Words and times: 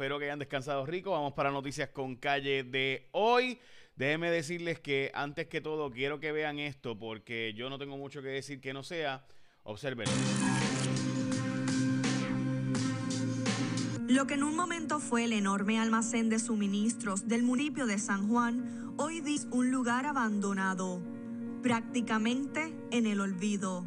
Espero 0.00 0.18
que 0.18 0.24
hayan 0.24 0.38
descansado 0.38 0.86
rico. 0.86 1.10
Vamos 1.10 1.34
para 1.34 1.50
noticias 1.50 1.90
con 1.90 2.16
calle 2.16 2.64
de 2.64 3.10
hoy. 3.12 3.60
Déjenme 3.96 4.30
decirles 4.30 4.80
que 4.80 5.10
antes 5.12 5.46
que 5.46 5.60
todo 5.60 5.90
quiero 5.90 6.18
que 6.18 6.32
vean 6.32 6.58
esto 6.58 6.98
porque 6.98 7.52
yo 7.54 7.68
no 7.68 7.78
tengo 7.78 7.98
mucho 7.98 8.22
que 8.22 8.28
decir 8.28 8.62
que 8.62 8.72
no 8.72 8.82
sea. 8.82 9.22
Observen. 9.62 10.06
Lo 14.08 14.26
que 14.26 14.32
en 14.32 14.42
un 14.42 14.56
momento 14.56 15.00
fue 15.00 15.24
el 15.24 15.34
enorme 15.34 15.78
almacén 15.78 16.30
de 16.30 16.38
suministros 16.38 17.28
del 17.28 17.42
municipio 17.42 17.84
de 17.84 17.98
San 17.98 18.26
Juan, 18.26 18.94
hoy 18.96 19.22
es 19.26 19.48
un 19.50 19.70
lugar 19.70 20.06
abandonado, 20.06 21.02
prácticamente 21.62 22.74
en 22.90 23.06
el 23.06 23.20
olvido. 23.20 23.84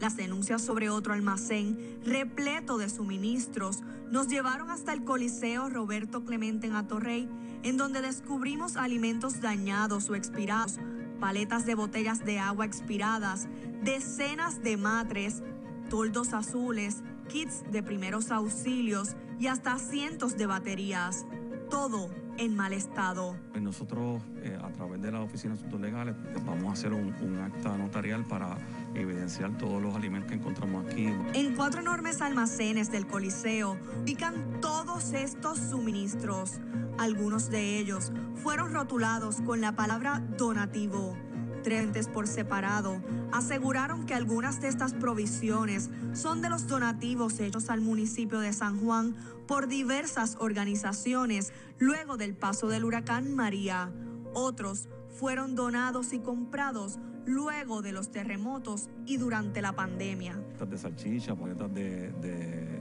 Las 0.00 0.16
denuncias 0.16 0.62
sobre 0.62 0.90
otro 0.90 1.14
almacén 1.14 1.98
repleto 2.04 2.76
de 2.76 2.90
suministros 2.90 3.82
nos 4.10 4.28
llevaron 4.28 4.70
hasta 4.70 4.92
el 4.92 5.04
Coliseo 5.04 5.70
Roberto 5.70 6.24
Clemente 6.24 6.66
en 6.66 6.74
Atorrey, 6.74 7.28
en 7.62 7.76
donde 7.78 8.02
descubrimos 8.02 8.76
alimentos 8.76 9.40
dañados 9.40 10.10
o 10.10 10.14
expirados, 10.14 10.78
paletas 11.18 11.64
de 11.64 11.74
botellas 11.74 12.24
de 12.24 12.38
agua 12.38 12.66
expiradas, 12.66 13.48
decenas 13.82 14.62
de 14.62 14.76
matres, 14.76 15.42
toldos 15.88 16.34
azules, 16.34 17.02
kits 17.28 17.64
de 17.72 17.82
primeros 17.82 18.30
auxilios 18.30 19.16
y 19.40 19.46
hasta 19.46 19.78
cientos 19.78 20.36
de 20.36 20.46
baterías. 20.46 21.24
Todo 21.70 22.10
en 22.38 22.54
mal 22.54 22.74
estado. 22.74 23.34
Pues 23.50 23.62
nosotros, 23.62 24.22
eh, 24.42 24.56
a 24.62 24.70
través 24.70 25.00
de 25.00 25.10
la 25.10 25.22
Oficina 25.22 25.54
de 25.54 25.60
Asuntos 25.60 25.80
Legales, 25.80 26.14
vamos 26.44 26.66
a 26.66 26.72
hacer 26.72 26.92
un 26.92 27.38
acta 27.42 27.76
notarial 27.76 28.24
para 28.24 28.56
evidenciar 29.00 29.56
todos 29.58 29.82
los 29.82 29.94
alimentos 29.94 30.30
que 30.30 30.36
encontramos 30.36 30.86
aquí. 30.86 31.12
En 31.34 31.54
cuatro 31.54 31.80
enormes 31.80 32.20
almacenes 32.20 32.90
del 32.90 33.06
Coliseo 33.06 33.76
ubican 34.02 34.60
todos 34.60 35.12
estos 35.12 35.58
suministros. 35.58 36.60
Algunos 36.98 37.50
de 37.50 37.78
ellos 37.78 38.12
fueron 38.42 38.72
rotulados 38.72 39.40
con 39.42 39.60
la 39.60 39.76
palabra 39.76 40.22
donativo. 40.36 41.16
Trentes 41.62 42.06
por 42.06 42.28
separado 42.28 43.02
aseguraron 43.32 44.06
que 44.06 44.14
algunas 44.14 44.60
de 44.60 44.68
estas 44.68 44.94
provisiones 44.94 45.90
son 46.12 46.40
de 46.40 46.48
los 46.48 46.68
donativos 46.68 47.40
hechos 47.40 47.70
al 47.70 47.80
municipio 47.80 48.38
de 48.38 48.52
San 48.52 48.78
Juan 48.78 49.16
por 49.48 49.66
diversas 49.66 50.36
organizaciones 50.38 51.52
luego 51.78 52.16
del 52.16 52.36
paso 52.36 52.68
del 52.68 52.84
huracán 52.84 53.34
María. 53.34 53.90
Otros 54.32 54.88
fueron 55.18 55.56
donados 55.56 56.12
y 56.12 56.20
comprados 56.20 56.98
luego 57.26 57.82
de 57.82 57.92
los 57.92 58.10
terremotos 58.10 58.88
y 59.04 59.16
durante 59.18 59.60
la 59.60 59.72
pandemia. 59.72 60.32
Paletas 60.34 60.70
de 60.70 60.78
salchicha, 60.78 61.34
paletas 61.34 61.72
de, 61.74 62.80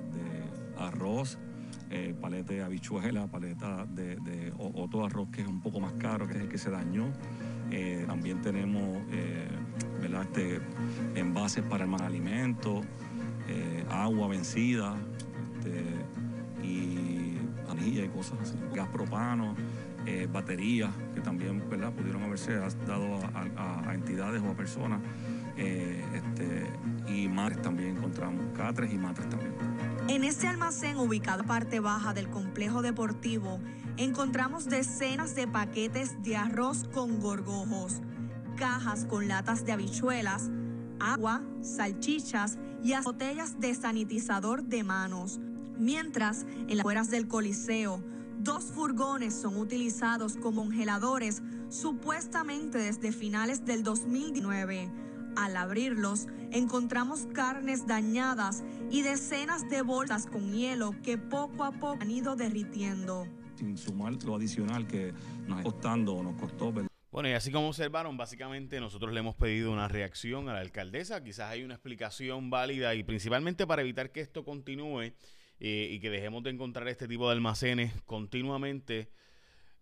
arroz, 0.77 1.37
eh, 1.89 2.13
paleta 2.19 2.53
de 2.53 2.63
habichuela, 2.63 3.27
paleta 3.27 3.85
de, 3.85 4.53
otro 4.57 5.05
arroz 5.05 5.29
que 5.29 5.41
es 5.41 5.47
un 5.47 5.61
poco 5.61 5.79
más 5.79 5.93
caro, 5.93 6.27
que 6.27 6.35
es 6.35 6.41
el 6.41 6.49
que 6.49 6.57
se 6.57 6.69
dañó. 6.69 7.11
Eh, 7.71 8.03
también 8.07 8.41
tenemos 8.41 9.01
eh. 9.11 9.47
Este, 10.35 10.59
envases 11.15 11.63
para 11.63 11.85
el 11.85 11.93
alimento, 11.93 12.81
eh, 13.47 13.85
agua 13.89 14.27
vencida 14.27 14.97
este, 15.53 15.81
y 16.61 17.37
anilla 17.69 18.03
y 18.03 18.09
cosas 18.09 18.37
así. 18.41 18.57
Gas 18.73 18.89
propano, 18.89 19.55
eh, 20.05 20.27
baterías 20.31 20.91
que 21.13 21.21
también 21.21 21.61
pudieron 21.61 22.23
haberse 22.23 22.55
dado 22.87 23.19
a, 23.33 23.93
entidades 23.93 24.41
o 24.41 24.49
a 24.49 24.55
personas. 24.55 25.01
eh, 25.57 26.03
este, 26.13 26.69
y 27.07 27.27
matres 27.27 27.61
también 27.61 27.97
encontramos, 27.97 28.45
catres 28.55 28.91
y 28.91 28.97
matres 28.97 29.29
también. 29.29 29.53
En 30.07 30.23
este 30.23 30.47
almacén 30.47 30.97
ubicado 30.97 31.41
en 31.41 31.47
parte 31.47 31.79
baja 31.79 32.13
del 32.13 32.29
complejo 32.29 32.81
deportivo, 32.81 33.59
encontramos 33.97 34.65
decenas 34.65 35.35
de 35.35 35.47
paquetes 35.47 36.21
de 36.23 36.35
arroz 36.35 36.87
con 36.93 37.19
gorgojos, 37.19 38.01
cajas 38.57 39.05
con 39.05 39.27
latas 39.27 39.65
de 39.65 39.71
habichuelas, 39.71 40.49
agua, 40.99 41.41
salchichas 41.61 42.57
y 42.83 42.93
botellas 43.03 43.59
de 43.59 43.73
sanitizador 43.73 44.63
de 44.63 44.83
manos. 44.83 45.39
Mientras, 45.77 46.45
en 46.67 46.77
las 46.77 46.79
afueras 46.79 47.09
del 47.09 47.27
Coliseo, 47.27 48.01
dos 48.39 48.65
furgones 48.65 49.33
son 49.33 49.57
utilizados 49.57 50.37
como 50.37 50.63
congeladores 50.63 51.41
supuestamente 51.69 52.77
desde 52.77 53.11
finales 53.11 53.65
del 53.65 53.83
2019. 53.83 54.89
Al 55.35 55.57
abrirlos, 55.57 56.27
encontramos 56.51 57.27
carnes 57.33 57.87
dañadas 57.87 58.63
y 58.89 59.01
decenas 59.01 59.69
de 59.69 59.81
bolsas 59.81 60.27
con 60.27 60.53
hielo 60.53 60.95
que 61.03 61.17
poco 61.17 61.63
a 61.63 61.71
poco 61.71 61.97
han 62.01 62.11
ido 62.11 62.35
derritiendo. 62.35 63.27
Sin 63.55 63.77
sumar 63.77 64.13
lo 64.23 64.35
adicional 64.35 64.87
que 64.87 65.13
nos 65.47 65.59
está 65.59 65.63
costando 65.63 66.13
o 66.13 66.23
nos 66.23 66.39
costó. 66.39 66.71
¿verdad? 66.71 66.89
Bueno, 67.11 67.29
y 67.29 67.31
así 67.31 67.51
como 67.51 67.69
observaron, 67.69 68.17
básicamente 68.17 68.79
nosotros 68.79 69.13
le 69.13 69.21
hemos 69.21 69.35
pedido 69.35 69.71
una 69.71 69.87
reacción 69.87 70.49
a 70.49 70.53
la 70.53 70.59
alcaldesa. 70.59 71.23
Quizás 71.23 71.49
hay 71.49 71.63
una 71.63 71.75
explicación 71.75 72.49
válida 72.49 72.93
y 72.93 73.03
principalmente 73.03 73.65
para 73.65 73.81
evitar 73.81 74.11
que 74.11 74.19
esto 74.21 74.43
continúe 74.43 75.13
eh, 75.59 75.89
y 75.91 75.99
que 75.99 76.09
dejemos 76.09 76.43
de 76.43 76.51
encontrar 76.51 76.87
este 76.87 77.07
tipo 77.07 77.27
de 77.27 77.33
almacenes 77.33 77.93
continuamente. 78.03 79.09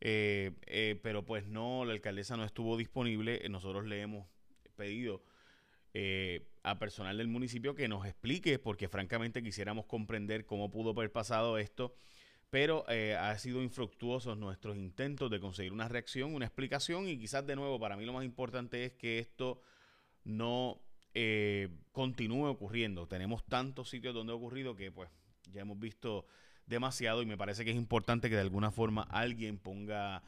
eh, 0.02 0.52
eh, 0.68 1.00
pero 1.02 1.24
pues 1.26 1.48
no, 1.48 1.86
la 1.86 1.94
alcaldesa 1.94 2.36
no 2.38 2.44
estuvo 2.46 2.78
disponible. 2.78 3.42
Nosotros 3.50 3.86
le 3.86 4.02
hemos 4.02 4.28
pedido 4.76 5.24
eh, 5.94 6.48
a 6.64 6.80
personal 6.80 7.18
del 7.18 7.28
municipio 7.28 7.76
que 7.76 7.88
nos 7.88 8.06
explique, 8.06 8.60
porque 8.60 8.88
francamente 8.90 9.44
quisiéramos 9.44 9.86
comprender 9.86 10.46
cómo 10.46 10.72
pudo 10.72 10.92
haber 10.92 11.12
pasado 11.12 11.58
esto, 11.58 11.96
pero 12.50 12.86
eh, 12.90 13.16
ha 13.16 13.38
sido 13.38 13.62
infructuosos 13.64 14.38
nuestros 14.38 14.78
intentos 14.78 15.30
de 15.32 15.40
conseguir 15.40 15.72
una 15.74 15.88
reacción, 15.88 16.34
una 16.36 16.46
explicación 16.46 17.08
y 17.08 17.18
quizás 17.18 17.46
de 17.48 17.56
nuevo, 17.56 17.80
para 17.80 17.96
mí 17.98 18.06
lo 18.06 18.14
más 18.14 18.26
importante 18.26 18.86
es 18.86 18.94
que 18.94 19.20
esto 19.20 19.62
no 20.24 20.82
eh, 21.14 21.70
continúe 21.92 22.46
ocurriendo. 22.48 23.08
Tenemos 23.08 23.46
tantos 23.46 23.90
sitios 23.90 24.14
donde 24.14 24.34
ha 24.34 24.36
ocurrido 24.36 24.76
que 24.76 24.92
pues 24.92 25.10
ya 25.54 25.62
hemos 25.62 25.80
visto 25.80 26.26
demasiado 26.66 27.22
y 27.22 27.26
me 27.26 27.38
parece 27.38 27.64
que 27.66 27.72
es 27.72 27.78
importante 27.78 28.30
que 28.30 28.36
de 28.36 28.42
alguna 28.42 28.72
forma 28.72 29.04
alguien 29.04 29.58
ponga 29.58 30.24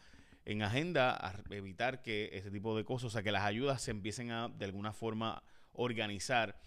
en 0.45 0.61
agenda 0.61 1.43
evitar 1.49 2.01
que 2.01 2.29
este 2.33 2.51
tipo 2.51 2.77
de 2.77 2.85
cosas, 2.85 3.07
o 3.07 3.09
sea, 3.09 3.23
que 3.23 3.31
las 3.31 3.43
ayudas 3.43 3.81
se 3.81 3.91
empiecen 3.91 4.31
a 4.31 4.49
de 4.49 4.65
alguna 4.65 4.93
forma 4.93 5.43
organizar. 5.73 6.59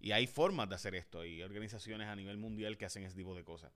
Y 0.00 0.12
hay 0.12 0.26
formas 0.26 0.68
de 0.68 0.76
hacer 0.76 0.94
esto, 0.94 1.20
hay 1.20 1.42
organizaciones 1.42 2.08
a 2.08 2.16
nivel 2.16 2.38
mundial 2.38 2.78
que 2.78 2.86
hacen 2.86 3.04
ese 3.04 3.16
tipo 3.16 3.34
de 3.34 3.44
cosas. 3.44 3.70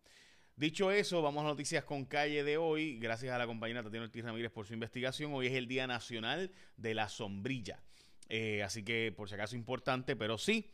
Dicho 0.56 0.92
eso, 0.92 1.20
vamos 1.20 1.44
a 1.44 1.48
noticias 1.48 1.84
con 1.84 2.04
calle 2.04 2.44
de 2.44 2.56
hoy. 2.56 2.98
Gracias 2.98 3.34
a 3.34 3.38
la 3.38 3.46
compañera 3.46 3.82
Tatiana 3.82 4.06
Ortiz 4.06 4.24
Ramírez 4.24 4.52
por 4.52 4.66
su 4.66 4.72
investigación. 4.72 5.34
Hoy 5.34 5.48
es 5.48 5.52
el 5.54 5.66
Día 5.66 5.86
Nacional 5.88 6.52
de 6.76 6.94
la 6.94 7.08
Sombrilla. 7.08 7.82
Eh, 8.28 8.62
así 8.62 8.84
que, 8.84 9.12
por 9.14 9.28
si 9.28 9.34
acaso, 9.34 9.56
importante, 9.56 10.14
pero 10.14 10.38
sí. 10.38 10.70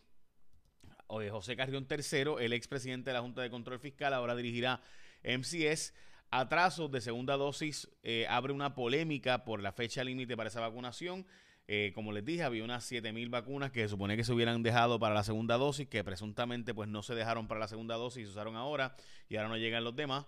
Hoy 1.12 1.28
José 1.28 1.56
Carrión 1.56 1.88
III, 1.91 2.37
el 2.38 2.53
expresidente 2.53 3.10
de 3.10 3.15
la 3.15 3.21
Junta 3.21 3.43
de 3.43 3.50
Control 3.50 3.81
Fiscal, 3.81 4.15
ahora 4.15 4.37
dirigirá 4.37 4.81
MCS. 5.25 5.93
Atrasos 6.31 6.88
de 6.93 7.00
segunda 7.00 7.37
dosis 7.37 7.91
eh, 8.04 8.26
abre 8.28 8.53
una 8.53 8.76
polémica 8.76 9.44
por 9.44 9.60
la 9.60 9.72
fecha 9.72 10.04
límite 10.04 10.37
para 10.37 10.50
esa 10.50 10.60
vacunación. 10.60 11.26
Eh, 11.66 11.91
como 11.97 12.12
les 12.12 12.25
dije, 12.25 12.44
había 12.44 12.62
unas 12.62 12.88
7.000 12.88 13.28
vacunas 13.28 13.72
que 13.72 13.81
se 13.82 13.88
supone 13.88 14.16
que 14.16 14.22
se 14.22 14.32
hubieran 14.32 14.62
dejado 14.62 15.00
para 15.00 15.12
la 15.12 15.25
segunda 15.25 15.56
dosis, 15.56 15.88
que 15.88 16.04
presuntamente 16.04 16.75
pues 16.75 16.88
no 16.88 17.03
se 17.03 17.16
dejaron 17.16 17.48
para 17.48 17.59
la 17.59 17.66
segunda 17.66 17.97
dosis, 17.97 18.27
se 18.27 18.31
usaron 18.31 18.54
ahora 18.54 18.94
y 19.28 19.34
ahora 19.34 19.48
no 19.48 19.56
llegan 19.56 19.82
los 19.82 19.97
demás. 19.97 20.27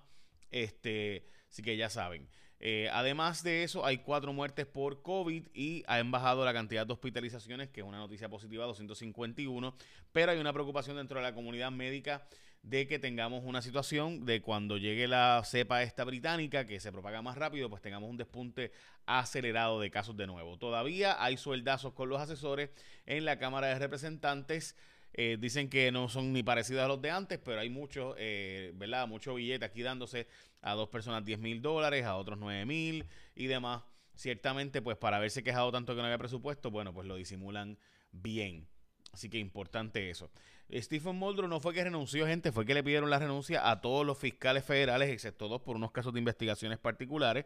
Este, 0.50 1.28
así 1.49 1.62
que 1.62 1.76
ya 1.76 1.91
saben. 1.91 2.28
Eh, 2.65 2.89
además 2.93 3.43
de 3.43 3.65
eso, 3.65 3.84
hay 3.84 3.99
cuatro 3.99 4.33
muertes 4.33 4.67
por 4.67 5.03
COVID 5.03 5.49
y 5.53 5.83
ha 5.89 6.00
bajado 6.05 6.45
la 6.45 6.53
cantidad 6.53 6.87
de 6.87 6.93
hospitalizaciones, 6.93 7.69
que 7.71 7.81
es 7.81 7.87
una 7.87 7.99
noticia 7.99 8.28
positiva, 8.28 8.65
251. 8.67 9.75
Pero 10.12 10.31
hay 10.31 10.39
una 10.39 10.53
preocupación 10.53 10.97
dentro 10.97 11.19
de 11.19 11.25
la 11.25 11.34
comunidad 11.34 11.73
médica 11.73 12.25
de 12.62 12.87
que 12.87 13.00
tengamos 13.00 13.43
una 13.45 13.61
situación 13.62 14.25
de 14.25 14.41
cuando 14.41 14.78
llegue 14.78 15.09
la 15.09 15.43
cepa 15.45 15.83
esta 15.83 16.05
británica, 16.05 16.64
que 16.64 16.79
se 16.79 16.93
propaga 16.93 17.20
más 17.20 17.37
rápido, 17.37 17.69
pues 17.69 17.82
tengamos 17.82 18.09
un 18.09 18.17
despunte 18.17 18.70
acelerado 19.06 19.81
de 19.81 19.91
casos 19.91 20.17
de 20.17 20.29
nuevo. 20.29 20.56
Todavía 20.56 21.20
hay 21.23 21.37
sueldazos 21.37 21.94
con 21.94 22.09
los 22.09 22.20
asesores 22.20 22.70
en 23.06 23.25
la 23.25 23.41
Cámara 23.41 23.67
de 23.67 23.81
Representantes. 23.81 24.76
Eh, 25.14 25.37
dicen 25.38 25.69
que 25.69 25.93
no 25.93 26.09
son 26.09 26.32
ni 26.32 26.43
parecidos 26.43 26.82
a 26.82 26.88
los 26.88 27.00
de 27.03 27.11
antes, 27.11 27.38
pero 27.38 27.61
hay 27.61 27.69
muchos, 27.69 28.14
eh, 28.19 28.73
¿verdad? 28.75 29.06
Mucho 29.06 29.35
billete 29.35 29.64
aquí 29.64 29.82
dándose 29.82 30.26
a 30.62 30.73
dos 30.75 30.88
personas 30.88 31.25
10 31.25 31.38
mil 31.38 31.61
dólares, 31.61 32.05
a 32.05 32.17
otros 32.17 32.38
9 32.38 32.64
mil 32.64 33.06
y 33.35 33.47
demás. 33.47 33.82
Ciertamente, 34.14 34.82
pues 34.82 34.97
para 34.97 35.19
haberse 35.19 35.43
quejado 35.43 35.70
tanto 35.73 35.94
que 35.94 36.00
no 36.00 36.06
había 36.06 36.19
presupuesto, 36.19 36.70
bueno, 36.70 36.94
pues 36.94 37.06
lo 37.06 37.17
disimulan 37.17 37.79
bien. 38.11 38.69
Así 39.12 39.29
que 39.29 39.38
importante 39.38 40.09
eso. 40.11 40.31
Stephen 40.73 41.17
Muldrow 41.17 41.49
no 41.49 41.61
fue 41.61 41.75
que 41.75 41.85
renunció, 41.85 42.26
gente, 42.26 42.50
fue 42.50 42.64
que 42.64 42.73
le 42.73 42.82
pidieron 42.82 43.11
la 43.11 43.19
renuncia 43.19 43.70
a 43.70 43.82
todos 43.82 44.06
los 44.06 44.19
fiscales 44.19 44.64
federales, 44.64 45.11
excepto 45.11 45.49
dos 45.49 45.61
por 45.61 45.76
unos 45.76 45.93
casos 45.93 46.14
de 46.14 46.19
investigaciones 46.19 46.79
particulares 46.79 47.44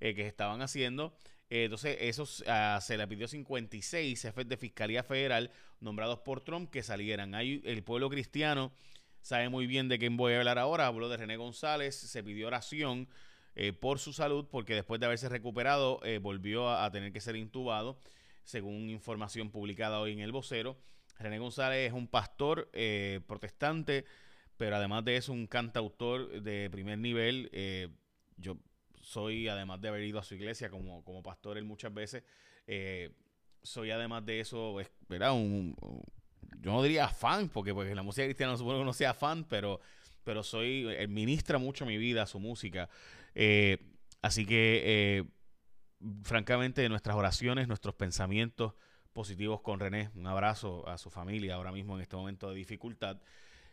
eh, 0.00 0.14
que 0.14 0.26
estaban 0.26 0.60
haciendo. 0.60 1.16
Eh, 1.48 1.64
entonces, 1.64 1.96
esos 2.00 2.44
ah, 2.48 2.78
se 2.82 2.96
le 2.96 3.06
pidió 3.06 3.28
56 3.28 4.20
jefes 4.20 4.48
de 4.48 4.56
fiscalía 4.56 5.02
federal 5.02 5.50
nombrados 5.80 6.20
por 6.20 6.40
Trump 6.40 6.70
que 6.70 6.82
salieran. 6.82 7.34
Hay 7.34 7.62
el 7.64 7.82
pueblo 7.82 8.10
cristiano 8.10 8.72
sabe 9.20 9.48
muy 9.48 9.66
bien 9.66 9.88
de 9.88 9.98
quién 9.98 10.16
voy 10.16 10.34
a 10.34 10.38
hablar 10.38 10.58
ahora. 10.58 10.86
Hablo 10.86 11.08
de 11.08 11.16
René 11.16 11.36
González. 11.36 11.94
Se 11.94 12.22
pidió 12.22 12.48
oración 12.48 13.08
eh, 13.54 13.72
por 13.72 13.98
su 13.98 14.12
salud 14.12 14.46
porque 14.50 14.74
después 14.74 15.00
de 15.00 15.06
haberse 15.06 15.28
recuperado 15.28 16.00
eh, 16.04 16.18
volvió 16.18 16.70
a, 16.70 16.90
tener 16.90 17.12
que 17.12 17.20
ser 17.20 17.36
intubado, 17.36 17.98
según 18.44 18.90
información 18.90 19.50
publicada 19.50 20.00
hoy 20.00 20.12
en 20.12 20.20
el 20.20 20.32
vocero. 20.32 20.76
René 21.18 21.38
González 21.38 21.88
es 21.88 21.92
un 21.92 22.08
pastor 22.08 22.70
protestante, 23.26 24.04
pero 24.58 24.76
además 24.76 25.04
de 25.04 25.16
eso 25.16 25.32
un 25.32 25.46
cantautor 25.46 26.42
de 26.42 26.68
primer 26.70 26.98
nivel. 26.98 27.50
yo 28.36 28.58
soy, 29.06 29.46
además 29.46 29.80
de 29.80 29.88
haber 29.88 30.02
ido 30.02 30.18
a 30.18 30.24
su 30.24 30.34
iglesia 30.34 30.68
como, 30.68 31.04
como 31.04 31.22
pastor 31.22 31.58
él 31.58 31.64
muchas 31.64 31.94
veces, 31.94 32.24
soy 33.62 33.90
además 33.92 34.26
de 34.26 34.40
eso, 34.40 34.76
¿verdad? 35.08 35.32
Un, 35.32 35.76
yo 36.60 36.72
no 36.72 36.82
diría 36.82 37.08
fan, 37.08 37.48
porque 37.48 37.72
pues, 37.74 37.94
la 37.94 38.02
música 38.02 38.24
cristiana 38.24 38.52
no 38.52 38.58
supongo 38.58 38.80
que 38.80 38.84
no 38.84 38.92
sea 38.92 39.14
fan, 39.14 39.44
pero, 39.44 39.80
pero 40.24 40.42
soy, 40.42 40.94
administra 40.96 41.58
mucho 41.58 41.86
mi 41.86 41.96
vida, 41.96 42.26
su 42.26 42.40
música. 42.40 42.88
Eh, 43.34 43.78
así 44.22 44.46
que, 44.46 44.82
eh, 44.84 45.24
francamente, 46.22 46.88
nuestras 46.88 47.16
oraciones, 47.16 47.68
nuestros 47.68 47.94
pensamientos 47.94 48.74
positivos 49.12 49.60
con 49.60 49.80
René. 49.80 50.10
Un 50.14 50.26
abrazo 50.26 50.86
a 50.88 50.98
su 50.98 51.10
familia 51.10 51.54
ahora 51.54 51.72
mismo 51.72 51.96
en 51.96 52.02
este 52.02 52.16
momento 52.16 52.50
de 52.50 52.56
dificultad. 52.56 53.18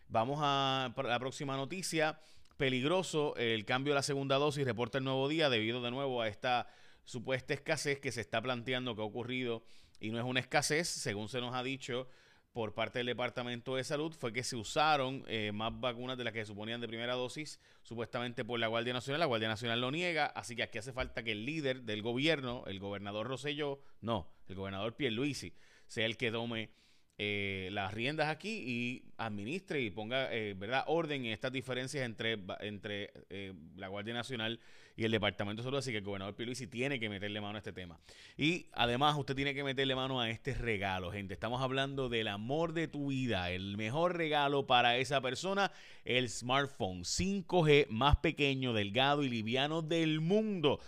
Vamos 0.07 0.39
a 0.41 0.93
la 1.03 1.19
próxima 1.19 1.57
noticia. 1.57 2.19
Peligroso 2.57 3.35
el 3.37 3.65
cambio 3.65 3.93
de 3.93 3.95
la 3.95 4.03
segunda 4.03 4.37
dosis, 4.37 4.65
reporta 4.65 4.99
el 4.99 5.03
nuevo 5.03 5.27
día, 5.27 5.49
debido 5.49 5.81
de 5.81 5.91
nuevo 5.91 6.21
a 6.21 6.27
esta 6.27 6.67
supuesta 7.03 7.53
escasez 7.53 7.99
que 7.99 8.11
se 8.11 8.21
está 8.21 8.41
planteando 8.41 8.95
que 8.95 9.01
ha 9.01 9.05
ocurrido 9.05 9.63
y 9.99 10.11
no 10.11 10.19
es 10.19 10.25
una 10.25 10.39
escasez, 10.39 10.87
según 10.87 11.29
se 11.29 11.41
nos 11.41 11.55
ha 11.55 11.63
dicho 11.63 12.07
por 12.53 12.75
parte 12.75 12.99
del 12.99 13.07
Departamento 13.07 13.75
de 13.75 13.83
Salud 13.83 14.13
fue 14.13 14.31
que 14.31 14.43
se 14.43 14.55
usaron 14.55 15.23
eh, 15.27 15.51
más 15.51 15.77
vacunas 15.79 16.17
de 16.17 16.23
las 16.23 16.33
que 16.33 16.39
se 16.41 16.45
suponían 16.45 16.79
de 16.79 16.87
primera 16.87 17.15
dosis, 17.15 17.59
supuestamente 17.81 18.45
por 18.45 18.59
la 18.59 18.67
Guardia 18.67 18.93
Nacional. 18.93 19.19
La 19.19 19.25
Guardia 19.25 19.47
Nacional 19.47 19.81
lo 19.81 19.89
niega, 19.89 20.27
así 20.27 20.55
que 20.55 20.61
aquí 20.61 20.77
hace 20.77 20.93
falta 20.93 21.23
que 21.23 21.31
el 21.31 21.45
líder 21.45 21.81
del 21.81 22.03
gobierno, 22.03 22.63
el 22.67 22.79
gobernador 22.79 23.27
Rosselló, 23.27 23.81
no, 24.01 24.31
el 24.47 24.55
gobernador 24.55 24.95
Pierluisi, 24.95 25.55
sea 25.87 26.05
el 26.05 26.15
que 26.15 26.31
tome 26.31 26.69
eh, 27.19 27.69
las 27.71 27.93
riendas 27.93 28.27
aquí 28.27 28.63
y 28.65 29.03
administre 29.17 29.81
y 29.81 29.91
ponga 29.91 30.33
eh, 30.33 30.55
verdad 30.57 30.83
orden 30.87 31.25
en 31.25 31.31
estas 31.31 31.51
diferencias 31.51 32.03
entre, 32.03 32.39
entre 32.61 33.11
eh, 33.29 33.53
la 33.75 33.87
Guardia 33.87 34.15
Nacional 34.15 34.59
y 34.95 35.05
el 35.05 35.11
Departamento 35.11 35.61
de 35.61 35.65
Salud. 35.65 35.77
Así 35.77 35.91
que 35.91 35.99
el 35.99 36.03
gobernador 36.03 36.35
Pierluisi 36.35 36.65
tiene 36.65 36.99
que 36.99 37.09
meterle 37.09 37.39
mano 37.39 37.55
a 37.55 37.59
este 37.59 37.71
tema. 37.71 37.99
Y 38.35 38.65
además 38.73 39.15
usted 39.15 39.35
tiene 39.35 39.53
que 39.53 39.63
meterle 39.63 39.95
mano 39.95 40.19
a 40.19 40.29
este 40.31 40.55
regalo, 40.55 41.11
gente. 41.11 41.35
Estamos 41.35 41.61
hablando 41.61 42.09
del 42.09 42.27
amor 42.27 42.73
de 42.73 42.87
tu 42.87 43.09
vida. 43.09 43.51
El 43.51 43.77
mejor 43.77 44.17
regalo 44.17 44.65
para 44.65 44.97
esa 44.97 45.21
persona, 45.21 45.71
el 46.05 46.29
smartphone 46.29 47.03
5G 47.03 47.89
más 47.89 48.17
pequeño, 48.17 48.73
delgado 48.73 49.23
y 49.23 49.29
liviano 49.29 49.83
del 49.83 50.19
mundo 50.19 50.79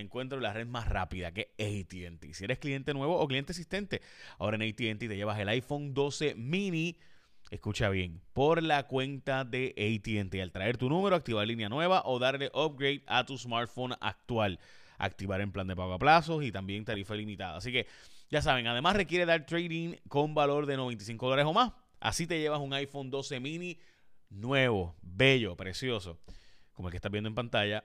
encuentro 0.00 0.40
la 0.40 0.52
red 0.52 0.66
más 0.66 0.88
rápida 0.88 1.32
que 1.32 1.52
ATT. 1.58 2.32
Si 2.32 2.44
eres 2.44 2.58
cliente 2.58 2.94
nuevo 2.94 3.18
o 3.18 3.26
cliente 3.26 3.52
existente, 3.52 4.00
ahora 4.38 4.56
en 4.56 4.62
ATT 4.62 4.98
te 4.98 5.16
llevas 5.16 5.38
el 5.38 5.48
iPhone 5.48 5.94
12 5.94 6.34
mini. 6.34 6.98
Escucha 7.50 7.88
bien, 7.90 8.20
por 8.32 8.62
la 8.62 8.86
cuenta 8.86 9.44
de 9.44 9.74
ATT. 9.76 10.40
Al 10.40 10.52
traer 10.52 10.76
tu 10.76 10.88
número, 10.88 11.16
activar 11.16 11.46
línea 11.46 11.68
nueva 11.68 12.02
o 12.04 12.18
darle 12.18 12.50
upgrade 12.52 13.02
a 13.06 13.24
tu 13.24 13.38
smartphone 13.38 13.94
actual. 14.00 14.58
Activar 14.98 15.40
en 15.40 15.52
plan 15.52 15.66
de 15.66 15.76
pago 15.76 15.92
a 15.92 15.98
plazos 15.98 16.42
y 16.42 16.50
también 16.50 16.84
tarifa 16.84 17.14
limitada. 17.14 17.56
Así 17.58 17.70
que 17.70 17.86
ya 18.30 18.42
saben, 18.42 18.66
además 18.66 18.96
requiere 18.96 19.26
dar 19.26 19.46
trading 19.46 19.94
con 20.08 20.34
valor 20.34 20.66
de 20.66 20.76
95 20.76 21.26
dólares 21.26 21.46
o 21.46 21.52
más. 21.52 21.72
Así 22.00 22.26
te 22.26 22.40
llevas 22.40 22.60
un 22.60 22.72
iPhone 22.72 23.10
12 23.10 23.40
mini 23.40 23.78
nuevo, 24.28 24.96
bello, 25.02 25.56
precioso, 25.56 26.18
como 26.72 26.88
el 26.88 26.92
que 26.92 26.96
estás 26.96 27.12
viendo 27.12 27.28
en 27.28 27.34
pantalla 27.34 27.84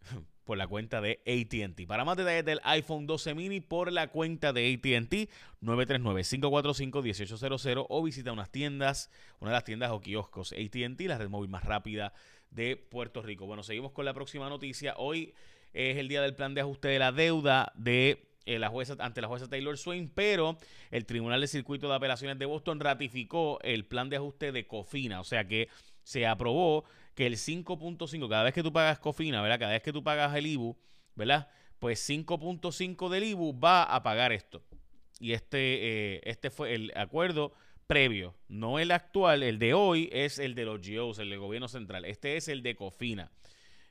por 0.50 0.58
la 0.58 0.66
cuenta 0.66 1.00
de 1.00 1.20
ATT. 1.28 1.86
Para 1.86 2.04
más 2.04 2.16
detalles 2.16 2.44
del 2.44 2.58
iPhone 2.64 3.06
12 3.06 3.36
mini 3.36 3.60
por 3.60 3.92
la 3.92 4.08
cuenta 4.08 4.52
de 4.52 4.74
ATT 4.74 5.30
939-545-1800 5.62 7.86
o 7.88 8.02
visita 8.02 8.32
unas 8.32 8.50
tiendas, 8.50 9.12
una 9.38 9.52
de 9.52 9.54
las 9.54 9.62
tiendas 9.62 9.92
o 9.92 10.00
kioscos 10.00 10.50
ATT, 10.50 11.02
la 11.02 11.18
red 11.18 11.28
móvil 11.28 11.50
más 11.50 11.62
rápida 11.62 12.12
de 12.50 12.74
Puerto 12.74 13.22
Rico. 13.22 13.46
Bueno, 13.46 13.62
seguimos 13.62 13.92
con 13.92 14.04
la 14.04 14.12
próxima 14.12 14.48
noticia. 14.48 14.94
Hoy 14.96 15.34
es 15.72 15.98
el 15.98 16.08
día 16.08 16.20
del 16.20 16.34
plan 16.34 16.52
de 16.52 16.62
ajuste 16.62 16.88
de 16.88 16.98
la 16.98 17.12
deuda 17.12 17.72
de 17.76 18.26
eh, 18.44 18.58
la 18.58 18.70
jueza, 18.70 18.96
ante 18.98 19.20
la 19.20 19.28
jueza 19.28 19.48
Taylor 19.48 19.78
Swain, 19.78 20.10
pero 20.12 20.58
el 20.90 21.06
Tribunal 21.06 21.40
de 21.40 21.46
Circuito 21.46 21.88
de 21.88 21.94
Apelaciones 21.94 22.40
de 22.40 22.46
Boston 22.46 22.80
ratificó 22.80 23.60
el 23.62 23.84
plan 23.84 24.10
de 24.10 24.16
ajuste 24.16 24.50
de 24.50 24.66
COFINA, 24.66 25.20
o 25.20 25.24
sea 25.24 25.46
que 25.46 25.68
se 26.02 26.26
aprobó 26.26 26.86
que 27.20 27.26
el 27.26 27.36
5.5, 27.36 28.30
cada 28.30 28.44
vez 28.44 28.54
que 28.54 28.62
tú 28.62 28.72
pagas 28.72 28.98
COFINA, 28.98 29.42
¿verdad? 29.42 29.58
Cada 29.58 29.72
vez 29.72 29.82
que 29.82 29.92
tú 29.92 30.02
pagas 30.02 30.34
el 30.34 30.46
IBU, 30.46 30.74
¿verdad? 31.14 31.50
Pues 31.78 32.08
5.5 32.08 33.10
del 33.10 33.24
IBU 33.24 33.60
va 33.60 33.82
a 33.82 34.02
pagar 34.02 34.32
esto. 34.32 34.62
Y 35.18 35.34
este, 35.34 36.14
eh, 36.14 36.20
este 36.24 36.48
fue 36.48 36.74
el 36.74 36.90
acuerdo 36.96 37.52
previo, 37.86 38.34
no 38.48 38.78
el 38.78 38.90
actual, 38.90 39.42
el 39.42 39.58
de 39.58 39.74
hoy 39.74 40.08
es 40.12 40.38
el 40.38 40.54
de 40.54 40.64
los 40.64 40.80
GOs, 40.80 41.18
el 41.18 41.28
del 41.28 41.40
gobierno 41.40 41.68
central. 41.68 42.06
Este 42.06 42.38
es 42.38 42.48
el 42.48 42.62
de 42.62 42.74
COFINA. 42.74 43.30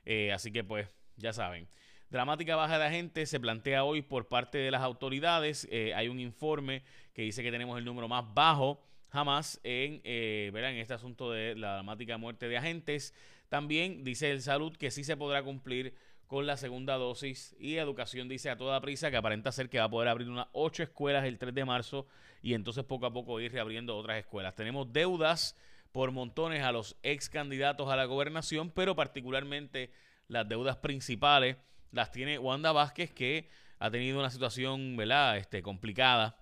Eh, 0.06 0.32
así 0.32 0.52
que 0.52 0.64
pues, 0.64 0.88
ya 1.16 1.32
saben. 1.32 1.68
Dramática 2.10 2.56
baja 2.56 2.80
de 2.80 2.86
agentes 2.86 3.30
se 3.30 3.40
plantea 3.40 3.84
hoy 3.84 4.02
por 4.02 4.28
parte 4.28 4.58
de 4.58 4.72
las 4.72 4.82
autoridades. 4.82 5.68
Eh, 5.70 5.94
hay 5.94 6.08
un 6.08 6.20
informe 6.20 6.82
que 7.14 7.22
dice 7.22 7.44
que 7.44 7.52
tenemos 7.52 7.78
el 7.78 7.86
número 7.86 8.08
más 8.08 8.26
bajo 8.34 8.82
jamás 9.10 9.60
en, 9.64 10.02
eh, 10.04 10.52
en 10.54 10.78
este 10.78 10.94
asunto 10.94 11.32
de 11.32 11.56
la 11.56 11.76
dramática 11.76 12.18
muerte 12.18 12.48
de 12.48 12.58
agentes. 12.58 13.14
También 13.50 14.04
dice 14.04 14.32
el 14.32 14.42
salud 14.42 14.76
que 14.76 14.92
sí 14.92 15.04
se 15.04 15.18
podrá 15.18 15.44
cumplir 15.44 15.94
con 16.28 16.46
la 16.46 16.58
segunda 16.58 16.96
dosis 16.96 17.56
y 17.60 17.78
educación 17.78 18.30
dice 18.30 18.52
a 18.52 18.58
toda 18.58 18.80
prisa 18.82 19.10
que 19.10 19.18
aparenta 19.18 19.52
ser 19.52 19.68
que 19.68 19.80
va 19.80 19.86
a 19.86 19.90
poder 19.90 20.10
abrir 20.10 20.30
unas 20.30 20.46
ocho 20.52 20.84
escuelas 20.84 21.26
el 21.26 21.40
3 21.40 21.56
de 21.56 21.66
marzo 21.66 22.06
y 22.44 22.54
entonces 22.54 22.84
poco 22.84 23.08
a 23.08 23.12
poco 23.12 23.40
ir 23.40 23.52
reabriendo 23.52 23.98
otras 23.98 24.20
escuelas. 24.20 24.54
Tenemos 24.54 24.94
deudas 24.94 25.56
por 25.92 26.12
montones 26.12 26.64
a 26.64 26.72
los 26.72 26.96
ex 27.02 27.30
candidatos 27.30 27.90
a 27.90 27.96
la 27.96 28.06
gobernación, 28.06 28.70
pero 28.70 28.96
particularmente 28.96 29.92
las 30.28 30.48
deudas 30.48 30.78
principales 30.78 31.58
las 31.92 32.12
tiene 32.12 32.38
Wanda 32.38 32.72
Vázquez 32.72 33.12
que 33.12 33.50
ha 33.80 33.90
tenido 33.90 34.20
una 34.20 34.30
situación 34.30 34.96
¿verdad? 34.98 35.38
Este, 35.38 35.64
complicada 35.64 36.38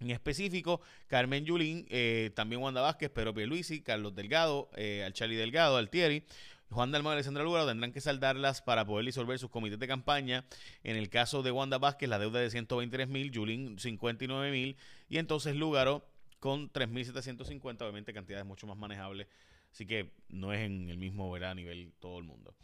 en 0.00 0.10
específico, 0.10 0.80
Carmen 1.06 1.44
Yulín, 1.44 1.86
eh, 1.88 2.30
también 2.34 2.62
Wanda 2.62 2.80
Vázquez, 2.80 3.10
Pedro 3.10 3.34
Pierluisi, 3.34 3.80
Carlos 3.80 4.14
Delgado, 4.14 4.68
eh, 4.76 5.02
al 5.04 5.12
Charlie 5.12 5.36
Delgado, 5.36 5.76
Altieri, 5.76 6.24
Juan 6.70 6.90
Dalmau 6.90 7.12
y 7.12 7.14
Alessandra 7.14 7.44
Lugaro 7.44 7.66
tendrán 7.66 7.92
que 7.92 8.00
saldarlas 8.00 8.60
para 8.60 8.84
poder 8.84 9.06
disolver 9.06 9.38
sus 9.38 9.50
comités 9.50 9.78
de 9.78 9.86
campaña. 9.86 10.44
En 10.82 10.96
el 10.96 11.08
caso 11.08 11.42
de 11.42 11.52
Wanda 11.52 11.78
Vázquez, 11.78 12.08
la 12.08 12.18
deuda 12.18 12.40
de 12.40 12.50
123 12.50 13.08
mil, 13.08 13.30
Yulín 13.30 13.78
59 13.78 14.50
mil 14.50 14.76
y 15.08 15.18
entonces 15.18 15.54
Lugaro 15.54 16.04
con 16.40 16.70
3.750, 16.72 17.82
obviamente 17.82 18.12
cantidades 18.12 18.44
mucho 18.44 18.66
más 18.66 18.76
manejables. 18.76 19.28
Así 19.72 19.86
que 19.86 20.10
no 20.28 20.52
es 20.52 20.60
en 20.60 20.88
el 20.90 20.98
mismo 20.98 21.34
a 21.34 21.54
nivel 21.54 21.92
todo 22.00 22.18
el 22.18 22.24
mundo. 22.24 22.54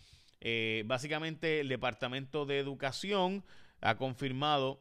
Eh, 0.40 0.82
básicamente 0.86 1.60
el 1.60 1.68
Departamento 1.68 2.44
de 2.46 2.58
Educación 2.58 3.44
ha 3.80 3.96
confirmado 3.96 4.80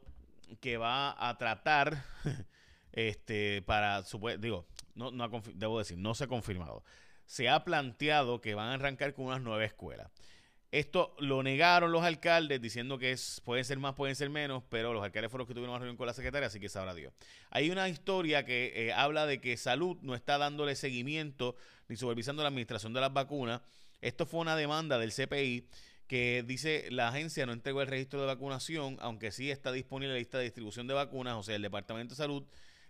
que 0.59 0.77
va 0.77 1.15
a 1.29 1.37
tratar, 1.37 2.03
este, 2.91 3.61
para, 3.63 4.03
digo, 4.39 4.67
no, 4.95 5.11
no 5.11 5.41
debo 5.53 5.79
decir, 5.79 5.97
no 5.97 6.15
se 6.15 6.25
ha 6.25 6.27
confirmado. 6.27 6.83
Se 7.25 7.49
ha 7.49 7.63
planteado 7.63 8.41
que 8.41 8.55
van 8.55 8.69
a 8.69 8.73
arrancar 8.73 9.13
con 9.13 9.25
unas 9.25 9.41
nueve 9.41 9.65
escuelas. 9.65 10.11
Esto 10.71 11.13
lo 11.19 11.43
negaron 11.43 11.91
los 11.91 12.03
alcaldes 12.03 12.61
diciendo 12.61 12.97
que 12.97 13.11
es, 13.11 13.41
pueden 13.43 13.65
ser 13.65 13.77
más, 13.77 13.93
pueden 13.93 14.15
ser 14.15 14.29
menos, 14.29 14.63
pero 14.69 14.93
los 14.93 15.03
alcaldes 15.03 15.29
fueron 15.29 15.41
los 15.41 15.47
que 15.49 15.53
tuvieron 15.53 15.71
una 15.71 15.79
reunión 15.79 15.97
con 15.97 16.07
la 16.07 16.13
secretaria, 16.13 16.47
así 16.47 16.61
que 16.61 16.69
sabrá 16.69 16.93
Dios. 16.93 17.13
Hay 17.49 17.69
una 17.69 17.89
historia 17.89 18.45
que 18.45 18.71
eh, 18.73 18.93
habla 18.93 19.25
de 19.25 19.41
que 19.41 19.57
salud 19.57 19.97
no 20.01 20.15
está 20.15 20.37
dándole 20.37 20.75
seguimiento 20.75 21.57
ni 21.89 21.97
supervisando 21.97 22.41
la 22.41 22.47
administración 22.47 22.93
de 22.93 23.01
las 23.01 23.11
vacunas. 23.11 23.61
Esto 23.99 24.25
fue 24.25 24.39
una 24.39 24.55
demanda 24.55 24.97
del 24.97 25.11
CPI 25.11 25.67
que 26.11 26.43
dice 26.45 26.87
la 26.91 27.07
agencia 27.07 27.45
no 27.45 27.53
entregó 27.53 27.81
el 27.81 27.87
registro 27.87 28.19
de 28.19 28.27
vacunación, 28.27 28.97
aunque 28.99 29.31
sí 29.31 29.49
está 29.49 29.71
disponible 29.71 30.11
la 30.11 30.19
lista 30.19 30.39
de 30.39 30.43
distribución 30.43 30.85
de 30.85 30.93
vacunas, 30.93 31.35
o 31.37 31.43
sea, 31.43 31.55
el 31.55 31.61
Departamento 31.61 32.15
de 32.15 32.17
Salud 32.17 32.43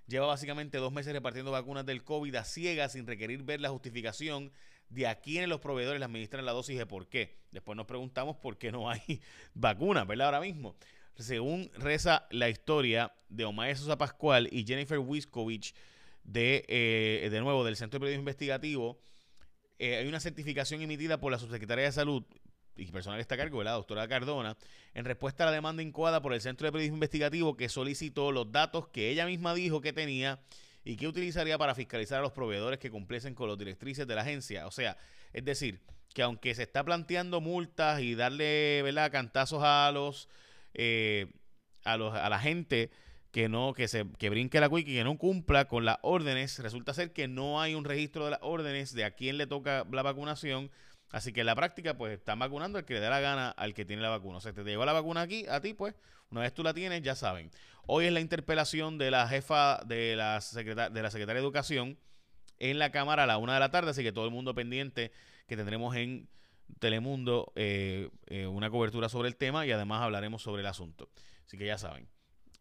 lleva 0.08 0.26
básicamente 0.26 0.80
dos 0.80 0.92
meses 0.92 1.14
repartiendo 1.14 1.52
vacunas 1.52 1.86
del 1.86 2.04
COVID 2.04 2.34
a 2.34 2.44
ciegas 2.44 2.94
sin 2.94 3.06
requerir 3.06 3.44
ver 3.44 3.62
la 3.62 3.70
justificación 3.70 4.52
de 4.90 5.06
a 5.06 5.20
quiénes 5.20 5.50
los 5.50 5.60
proveedores 5.60 6.00
le 6.00 6.06
administran 6.06 6.44
la 6.48 6.52
dosis 6.52 6.80
de 6.80 6.88
por 6.88 7.10
qué. 7.10 7.38
Después 7.52 7.76
nos 7.76 7.86
preguntamos 7.86 8.38
por 8.38 8.58
qué 8.58 8.72
no 8.72 8.90
hay 8.90 9.22
vacunas, 9.54 10.08
¿verdad? 10.08 10.26
Ahora 10.26 10.42
mismo. 10.42 10.76
Según 11.16 11.70
reza 11.76 12.26
la 12.32 12.50
historia 12.50 13.14
de 13.30 13.46
Omar 13.46 13.78
Sosa 13.78 14.00
Pascual 14.00 14.50
y 14.52 14.66
Jennifer 14.66 14.98
Wiskovich, 14.98 15.76
de, 16.24 16.66
eh, 16.68 17.30
de 17.30 17.40
nuevo, 17.40 17.64
del 17.64 17.76
Centro 17.76 18.00
de 18.00 18.06
Periodismo 18.06 18.22
Investigativo, 18.22 19.00
eh, 19.78 19.98
hay 19.98 20.08
una 20.08 20.20
certificación 20.20 20.82
emitida 20.82 21.20
por 21.20 21.32
la 21.32 21.38
Subsecretaría 21.38 21.86
de 21.86 21.92
Salud 21.92 22.24
y 22.76 22.86
personal 22.88 23.18
que 23.18 23.22
está 23.22 23.36
a 23.36 23.38
cargo, 23.38 23.64
la 23.64 23.72
doctora 23.72 24.08
Cardona, 24.08 24.58
en 24.94 25.06
respuesta 25.06 25.44
a 25.44 25.48
la 25.48 25.52
demanda 25.52 25.84
incoada 25.84 26.22
por 26.22 26.34
el 26.34 26.42
Centro 26.42 26.66
de 26.66 26.72
Periodismo 26.72 26.98
Investigativo 26.98 27.56
que 27.56 27.70
solicitó 27.70 28.32
los 28.32 28.52
datos 28.52 28.88
que 28.88 29.10
ella 29.10 29.26
misma 29.26 29.54
dijo 29.54 29.82
que 29.82 29.94
tenía 29.94 30.40
¿Y 30.84 30.96
qué 30.96 31.08
utilizaría 31.08 31.58
para 31.58 31.76
fiscalizar 31.76 32.20
a 32.20 32.22
los 32.22 32.32
proveedores 32.32 32.80
que 32.80 32.90
cumpliesen 32.90 33.36
con 33.36 33.48
las 33.48 33.58
directrices 33.58 34.08
de 34.08 34.16
la 34.16 34.22
agencia? 34.22 34.66
O 34.66 34.72
sea, 34.72 34.98
es 35.32 35.46
decir, 35.46 35.80
que 36.14 36.24
aunque 36.24 36.56
se 36.56 36.64
está 36.64 36.84
planteando 36.84 37.40
multas 37.40 38.02
y 38.02 38.16
darle 38.16 38.82
¿verdad? 38.84 39.12
cantazos 39.12 39.62
a 39.64 39.92
los, 39.94 40.28
eh, 40.74 41.32
a 41.84 41.98
los 41.98 42.16
a 42.16 42.28
la 42.30 42.40
gente 42.40 42.90
que 43.32 43.48
no 43.48 43.74
que 43.74 43.88
se 43.88 44.06
que 44.18 44.30
brinque 44.30 44.60
la 44.60 44.68
wiki 44.68 44.94
que 44.96 45.04
no 45.04 45.18
cumpla 45.18 45.66
con 45.66 45.86
las 45.86 46.00
órdenes 46.02 46.60
resulta 46.60 46.94
ser 46.94 47.14
que 47.14 47.30
no 47.30 47.62
hay 47.62 47.76
un 47.76 47.86
registro 47.86 48.26
de 48.26 48.32
las 48.32 48.40
órdenes 48.42 48.94
de 48.94 49.06
a 49.06 49.12
quién 49.12 49.38
le 49.38 49.48
toca 49.48 49.86
la 49.90 50.02
vacunación 50.02 50.70
así 51.12 51.34
que 51.34 51.42
en 51.42 51.46
la 51.46 51.56
práctica 51.56 51.98
pues 51.98 52.14
están 52.14 52.40
vacunando 52.40 52.78
al 52.78 52.86
que 52.86 52.96
le 52.96 53.00
da 53.00 53.10
la 53.10 53.20
gana 53.20 53.50
al 53.50 53.74
que 53.74 53.86
tiene 53.86 54.02
la 54.02 54.10
vacuna. 54.10 54.38
O 54.38 54.42
sea 54.42 54.54
te 54.54 54.64
llegó 54.64 54.86
la 54.86 54.94
vacuna 54.94 55.22
aquí 55.22 55.46
a 55.50 55.62
ti 55.62 55.74
pues 55.74 55.96
una 56.30 56.42
vez 56.42 56.54
tú 56.54 56.64
la 56.64 56.74
tienes 56.74 57.02
ya 57.02 57.16
saben. 57.16 57.52
Hoy 57.86 58.06
es 58.06 58.14
la 58.14 58.20
interpelación 58.20 58.98
de 58.98 59.12
la 59.12 59.28
jefa 59.28 59.82
de 59.86 60.16
la 60.16 60.40
de 60.40 61.02
la 61.02 61.12
secretaria 61.12 61.34
de 61.34 61.40
educación 61.40 61.98
en 62.60 62.80
la 62.80 62.92
cámara 62.92 63.24
a 63.24 63.28
la 63.28 63.38
una 63.38 63.54
de 63.54 63.60
la 63.60 63.72
tarde 63.72 63.92
así 63.92 64.04
que 64.04 64.12
todo 64.12 64.26
el 64.26 64.32
mundo 64.32 64.54
pendiente 64.54 65.12
que 65.48 65.58
tendremos 65.58 65.96
en 65.96 66.30
Telemundo 66.80 67.52
eh, 67.56 68.10
eh, 68.28 68.48
una 68.48 68.70
cobertura 68.70 69.10
sobre 69.10 69.28
el 69.28 69.36
tema 69.36 69.66
y 69.66 69.72
además 69.72 70.02
hablaremos 70.02 70.42
sobre 70.42 70.62
el 70.62 70.68
asunto. 70.68 71.10
Así 71.46 71.58
que 71.58 71.66
ya 71.66 71.78
saben. 71.78 72.08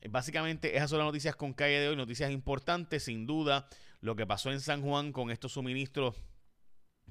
Básicamente, 0.08 0.76
esas 0.76 0.90
son 0.90 0.98
las 0.98 1.06
noticias 1.06 1.36
con 1.36 1.52
calle 1.52 1.78
de 1.78 1.88
hoy, 1.88 1.96
noticias 1.96 2.30
importantes, 2.30 3.04
sin 3.04 3.26
duda. 3.26 3.68
Lo 4.00 4.16
que 4.16 4.26
pasó 4.26 4.50
en 4.50 4.60
San 4.60 4.82
Juan 4.82 5.12
con 5.12 5.30
estos 5.30 5.52
suministros 5.52 6.16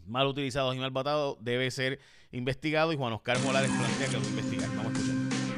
mal 0.07 0.27
utilizados 0.27 0.75
y 0.75 0.79
mal 0.79 0.91
botados 0.91 1.37
debe 1.41 1.69
ser 1.71 1.99
investigado 2.31 2.93
y 2.93 2.97
Juan 2.97 3.13
Oscar 3.13 3.39
Morales 3.43 3.71
plantea 3.71 4.07
que 4.07 4.17
lo 4.17 4.27
investigar. 4.27 4.69
Vamos 4.75 4.93
a 4.95 4.99
escuchar. 4.99 5.49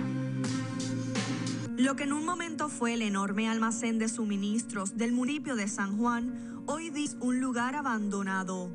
Lo 1.78 1.96
que 1.96 2.04
en 2.04 2.14
un 2.14 2.26
momento 2.26 2.70
fue 2.70 2.94
el 2.94 3.02
enorme 3.02 3.50
almacén 3.50 3.98
de 3.98 4.08
suministros 4.08 4.98
del 4.98 5.14
municipio 5.14 5.56
de 5.56 5.68
San 5.68 5.98
Juan, 5.98 6.64
hoy 6.68 6.92
es 6.96 7.18
un 7.20 7.40
lugar 7.40 7.76
abandonado, 7.76 8.70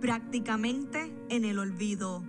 prácticamente 0.00 1.12
en 1.28 1.44
el 1.44 1.60
olvido. 1.60 2.24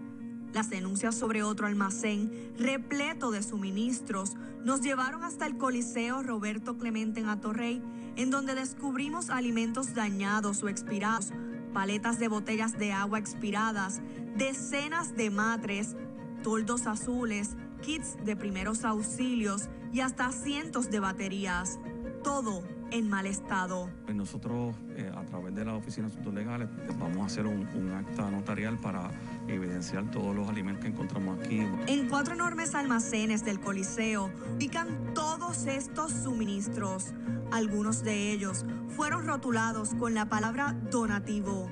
Las 0.54 0.70
denuncias 0.70 1.16
sobre 1.16 1.42
otro 1.44 1.66
almacén 1.66 2.54
repleto 2.58 3.32
de 3.32 3.42
suministros 3.42 4.34
nos 4.64 4.82
llevaron 4.82 5.24
hasta 5.24 5.48
el 5.48 5.58
Coliseo 5.58 6.22
Roberto 6.22 6.78
Clemente 6.78 7.22
en 7.22 7.30
Atorrey, 7.30 7.82
en 8.16 8.30
donde 8.30 8.54
descubrimos 8.54 9.30
alimentos 9.30 9.96
dañados 9.96 10.62
o 10.62 10.70
expirados, 10.70 11.32
paletas 11.72 12.20
de 12.20 12.28
botellas 12.28 12.78
de 12.78 12.92
agua 12.92 13.20
expiradas, 13.20 14.02
decenas 14.36 15.16
de 15.16 15.30
matres, 15.30 15.96
toldos 16.44 16.88
azules, 16.88 17.56
kits 17.82 18.18
de 18.24 18.36
primeros 18.36 18.84
auxilios 18.86 19.70
y 19.92 20.02
hasta 20.02 20.32
cientos 20.32 20.90
de 20.90 21.00
baterías. 21.00 21.80
Todo 22.24 22.64
en 22.92 23.10
mal 23.10 23.26
estado. 23.26 23.90
Pues 24.06 24.16
nosotros, 24.16 24.76
eh, 24.96 25.12
a 25.16 25.24
través 25.26 25.56
de 25.56 25.66
la 25.66 25.76
Oficina 25.76 26.08
de 26.08 26.14
Asuntos 26.14 26.34
Legales, 26.34 26.70
vamos 27.00 27.24
a 27.24 27.26
hacer 27.26 27.46
un, 27.46 27.68
un 27.76 27.92
acta 27.92 28.30
notarial 28.30 28.78
para 28.78 29.10
evidenciar 29.48 30.10
todos 30.12 30.36
los 30.36 30.48
alimentos 30.48 30.84
que 30.84 30.90
encontramos 30.90 31.40
aquí. 31.40 31.66
En 31.88 32.10
cuatro 32.10 32.34
enormes 32.34 32.76
almacenes 32.76 33.44
del 33.44 33.60
Coliseo 33.60 34.30
ubican 34.56 35.14
todos 35.14 35.66
estos 35.66 36.12
suministros. 36.12 37.14
Algunos 37.52 38.04
de 38.04 38.32
ellos 38.32 38.66
fueron 38.90 39.26
rotulados 39.26 39.94
con 39.96 40.14
la 40.14 40.28
palabra 40.28 40.76
donativo. 40.92 41.70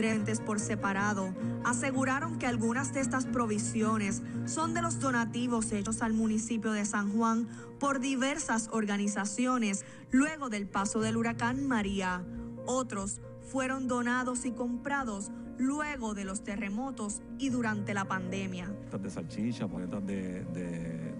Trentes 0.00 0.40
por 0.40 0.58
separado 0.60 1.34
aseguraron 1.62 2.38
que 2.38 2.46
algunas 2.46 2.94
de 2.94 3.00
estas 3.00 3.26
provisiones 3.26 4.22
son 4.46 4.72
de 4.72 4.80
los 4.80 4.98
donativos 4.98 5.72
hechos 5.72 6.00
al 6.00 6.14
municipio 6.14 6.72
de 6.72 6.86
San 6.86 7.12
Juan 7.12 7.46
por 7.78 8.00
diversas 8.00 8.70
organizaciones 8.72 9.84
luego 10.10 10.48
del 10.48 10.66
paso 10.66 11.00
del 11.00 11.18
huracán 11.18 11.68
María. 11.68 12.24
Otros 12.64 13.20
fueron 13.42 13.88
donados 13.88 14.46
y 14.46 14.52
comprados 14.52 15.30
luego 15.58 16.14
de 16.14 16.24
los 16.24 16.44
terremotos 16.44 17.20
y 17.38 17.50
durante 17.50 17.92
la 17.92 18.06
pandemia. 18.06 18.70
De 18.98 19.10
salchicha, 19.10 19.66
de, 19.66 21.14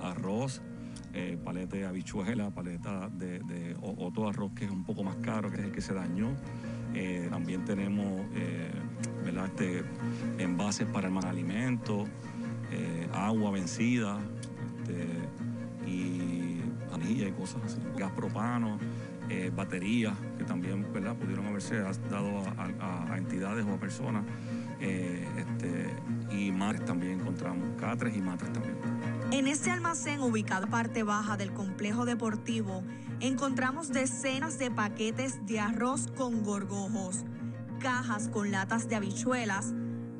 arroz, 0.00 0.60
eh, 1.12 1.38
paleta 1.42 1.76
de 1.76 1.86
habichuela, 1.86 2.50
paleta 2.50 3.08
de, 3.08 3.76
otro 3.80 4.28
arroz 4.28 4.52
que 4.54 4.64
es 4.64 4.70
un 4.70 4.84
poco 4.84 5.02
más 5.02 5.16
caro, 5.16 5.50
que 5.50 5.56
es 5.58 5.64
el 5.64 5.72
que 5.72 5.80
se 5.80 5.94
dañó. 5.94 6.34
Eh, 6.94 7.28
también 7.30 7.64
tenemos 7.64 8.26
eh, 8.34 8.70
este, 9.44 9.84
envases 10.38 10.86
para 10.88 11.08
el 11.08 11.16
alimento, 11.24 12.06
eh, 12.72 13.08
agua 13.12 13.52
vencida 13.52 14.18
este, 14.78 15.06
y 15.86 16.60
anilla 16.92 17.28
y 17.28 17.32
cosas 17.32 17.62
así, 17.64 17.80
gas 17.96 18.12
propano. 18.12 18.78
Baterías 19.54 20.14
que 20.38 20.42
también 20.42 20.92
¿verdad? 20.92 21.14
pudieron 21.14 21.46
haberse 21.46 21.78
dado 21.78 22.42
a, 22.58 23.16
entidades 23.16 23.64
o 23.64 23.74
a 23.74 23.78
personas. 23.78 24.24
Este, 24.80 25.86
y 26.36 26.50
matres 26.50 26.84
también 26.84 27.20
encontramos, 27.20 27.68
catres 27.78 28.16
y 28.16 28.20
matres 28.20 28.52
también. 28.52 28.74
En 29.32 29.46
este 29.46 29.70
almacén 29.70 30.20
ubicado 30.20 30.64
en 30.64 30.70
parte 30.70 31.02
baja 31.02 31.36
del 31.36 31.52
complejo 31.52 32.04
deportivo, 32.04 32.82
encontramos 33.20 33.88
decenas 33.88 34.58
de 34.58 34.70
paquetes 34.70 35.46
de 35.46 35.60
arroz 35.60 36.08
con 36.16 36.42
gorgojos, 36.42 37.24
cajas 37.78 38.28
con 38.28 38.50
latas 38.50 38.88
de 38.88 38.96
habichuelas, 38.96 39.72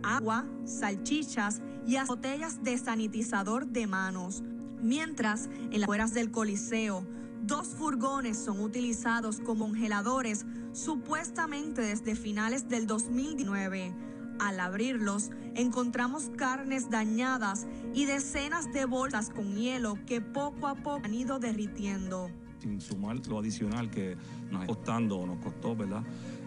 agua, 0.02 0.46
salchichas 0.64 1.60
y 1.86 1.96
botellas 2.06 2.62
de 2.62 2.78
sanitizador 2.78 3.66
de 3.66 3.86
manos. 3.88 4.42
Mientras, 4.80 5.48
en 5.70 5.80
las 5.80 5.82
afueras 5.82 6.14
del 6.14 6.30
Coliseo, 6.30 7.04
Dos 7.42 7.68
furgones 7.68 8.36
son 8.36 8.60
utilizados 8.60 9.40
como 9.40 9.64
congeladores 9.64 10.44
supuestamente 10.72 11.80
desde 11.80 12.14
finales 12.14 12.68
del 12.68 12.86
2019. 12.86 13.94
Al 14.40 14.58
abrirlos, 14.58 15.30
encontramos 15.54 16.30
carnes 16.36 16.88
dañadas 16.90 17.66
y 17.92 18.06
decenas 18.06 18.72
de 18.72 18.86
bolsas 18.86 19.28
con 19.28 19.54
hielo 19.54 19.98
que 20.06 20.22
poco 20.22 20.66
a 20.66 20.74
poco 20.74 21.04
han 21.04 21.12
ido 21.12 21.38
derritiendo. 21.38 22.30
Sin 22.60 22.80
sumar 22.80 23.26
lo 23.26 23.38
adicional 23.38 23.90
que 23.90 24.16
nos 24.50 24.62
está 24.62 24.66
costando 24.66 25.18
o 25.18 25.26
nos 25.26 25.38
costó, 25.38 25.76
¿verdad? 25.76 26.02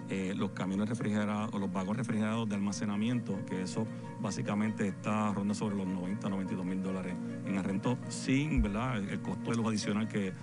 Eh, 0.09 0.33
los 0.35 0.51
camiones 0.51 0.89
refrigerados 0.89 1.53
o 1.53 1.59
los 1.59 1.71
vagones 1.71 2.05
refrigerados 2.05 2.49
de 2.49 2.55
almacenamiento, 2.55 3.45
que 3.45 3.61
eso 3.61 3.85
básicamente 4.21 4.87
está 4.87 5.27
rondando 5.27 5.53
sobre 5.53 5.75
los 5.75 5.87
90, 5.87 6.29
92 6.29 6.65
mil 6.65 6.81
dólares 6.81 7.15
en 7.45 7.57
arrento, 7.57 7.97
sin 8.09 8.61
¿verdad? 8.61 8.97
el 8.97 9.21
costo 9.21 9.51
de 9.51 9.57
los 9.57 9.67
adicional 9.67 10.07
que 10.07 10.33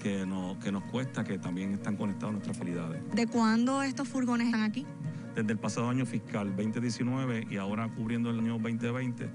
que 0.00 0.26
nos, 0.26 0.56
que 0.56 0.72
nos 0.72 0.82
cuesta, 0.84 1.22
que 1.22 1.38
también 1.38 1.74
están 1.74 1.96
conectados 1.96 2.30
a 2.30 2.32
nuestras 2.32 2.56
facilidades. 2.56 3.02
¿De 3.12 3.26
cuándo 3.26 3.82
estos 3.82 4.08
furgones 4.08 4.46
están 4.46 4.62
aquí? 4.62 4.86
Desde 5.34 5.52
el 5.52 5.58
pasado 5.58 5.88
año 5.88 6.06
fiscal 6.06 6.48
2019 6.56 7.46
y 7.50 7.56
ahora 7.56 7.88
cubriendo 7.94 8.30
el 8.30 8.40
año 8.40 8.58
2020, 8.58 9.30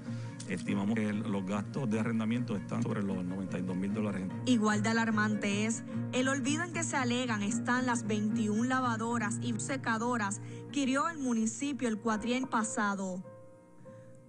estimamos 0.48 0.94
que 0.94 1.12
los 1.12 1.46
gastos 1.46 1.88
de 1.90 2.00
arrendamiento 2.00 2.56
están 2.56 2.82
sobre 2.82 3.02
los 3.02 3.24
92 3.24 3.76
mil 3.76 3.94
dólares. 3.94 4.28
Igual 4.44 4.82
de 4.82 4.90
alarmante 4.90 5.64
es 5.64 5.84
el 6.12 6.28
olvido 6.28 6.64
en 6.64 6.72
que 6.72 6.84
se 6.84 6.96
alegan 6.96 7.42
están 7.42 7.86
las 7.86 8.06
21 8.06 8.64
lavadoras 8.64 9.38
y 9.40 9.58
secadoras 9.58 10.40
que 10.70 10.80
hirió 10.80 11.08
el 11.08 11.18
municipio 11.18 11.88
el 11.88 11.98
cuatrienio 11.98 12.50
pasado. 12.50 13.24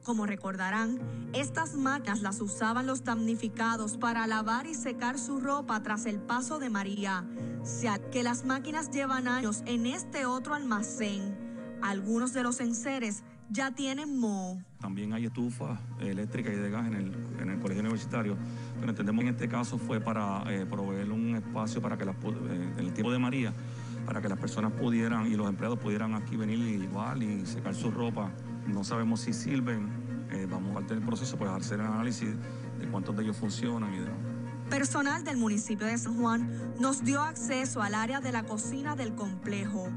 Como 0.04 0.26
recordarán, 0.26 1.00
estas 1.34 1.76
máquinas 1.76 2.22
las 2.22 2.40
usaban 2.40 2.88
los 2.88 3.04
damnificados 3.04 3.98
para 3.98 4.26
lavar 4.26 4.66
y 4.66 4.74
secar 4.74 5.20
su 5.20 5.42
ropa 5.42 5.84
tras 5.84 6.06
el 6.06 6.20
paso 6.20 6.60
de 6.60 6.70
María. 6.70 7.26
Sea 7.64 8.00
que 8.10 8.24
las 8.24 8.46
máquinas 8.46 8.90
llevan 8.90 9.28
años 9.28 9.64
en 9.66 9.86
este 9.86 10.26
otro 10.26 10.56
almacén. 10.56 11.47
Algunos 11.82 12.34
de 12.34 12.44
los 12.44 12.60
enseres 12.60 13.24
ya 13.50 13.72
tienen 13.72 14.20
moho. 14.20 14.60
También 14.80 15.14
hay 15.14 15.26
estufas 15.26 15.80
eléctricas 16.00 16.54
y 16.54 16.58
de 16.58 16.70
gas 16.70 16.88
en 16.88 16.96
el, 16.96 17.60
colegio 17.60 17.82
universitario, 17.82 18.38
pero 18.80 18.92
entendemos 18.92 19.24
que 19.24 19.30
en 19.30 19.36
este 19.36 19.48
caso 19.48 19.78
fue 19.78 20.00
para 20.00 20.44
eh, 20.54 20.66
proveer 20.66 21.12
un 21.12 21.36
espacio 21.36 21.82
para 21.82 21.98
que 21.98 22.06
las, 22.06 22.16
eh, 22.16 22.74
en 22.78 22.86
el 22.86 22.94
tiempo 22.94 23.12
de 23.12 23.20
María, 23.20 23.54
para 24.06 24.22
que 24.22 24.30
las 24.30 24.38
personas 24.38 24.74
pudieran 24.74 25.28
y 25.28 25.36
los 25.36 25.50
empleados 25.50 25.80
pudieran 25.80 26.14
aquí 26.14 26.36
venir 26.36 26.60
igual 26.60 27.24
y 27.24 27.46
secar 27.46 27.74
su 27.74 27.90
ropa 27.90 28.32
no 28.68 28.84
sabemos 28.84 29.22
si 29.22 29.34
sirven. 29.34 29.90
Eh, 30.32 30.46
vamos 30.50 30.76
a 30.76 30.80
hacer 30.80 30.98
el 30.98 31.04
proceso 31.04 31.38
para 31.38 31.56
hacer 31.56 31.80
el 31.80 31.86
análisis 31.86 32.30
de 32.80 32.88
cuántos 32.92 33.16
de 33.16 33.24
ellos 33.24 33.38
funcionan 33.38 33.94
y 33.94 34.00
demás. 34.00 34.18
Personal 34.70 35.24
del 35.24 35.38
municipio 35.38 35.88
de 35.88 35.98
San 35.98 36.18
Juan 36.20 36.76
nos 36.80 37.04
dio 37.04 37.22
acceso 37.22 37.82
al 37.82 37.96
área 37.96 38.20
de 38.20 38.34
la 38.34 38.44
cocina 38.44 38.98
del 38.98 39.16
complejo. 39.16 39.88